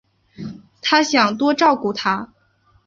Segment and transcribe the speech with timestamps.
[0.81, 2.33] 她想多照顾她